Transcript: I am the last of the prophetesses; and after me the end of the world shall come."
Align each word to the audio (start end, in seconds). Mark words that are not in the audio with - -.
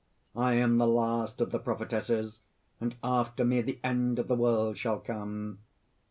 I 0.35 0.53
am 0.55 0.79
the 0.79 0.87
last 0.87 1.41
of 1.41 1.51
the 1.51 1.59
prophetesses; 1.59 2.39
and 2.79 2.95
after 3.03 3.45
me 3.45 3.61
the 3.61 3.79
end 3.83 4.17
of 4.17 4.29
the 4.29 4.35
world 4.35 4.79
shall 4.79 4.97
come." 4.97 5.59